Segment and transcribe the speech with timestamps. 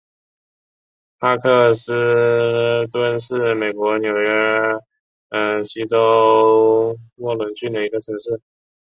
[1.19, 4.11] 哈克特斯敦是美国纽
[5.29, 8.41] 泽西州沃伦郡的一个城市。